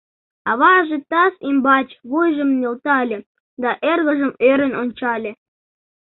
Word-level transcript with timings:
Аваже 0.51 0.97
таз 1.11 1.33
ӱмбач 1.49 1.89
вуйжым 2.09 2.49
нӧлтале 2.59 3.17
да 3.63 3.71
эргыжым 3.91 4.31
ӧрын 4.49 4.73
ончале. 4.81 5.31